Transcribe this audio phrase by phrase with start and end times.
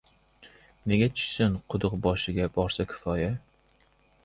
[0.91, 1.59] —Nega tushsin?
[1.75, 3.31] Quduq boshiga borsa kifoya.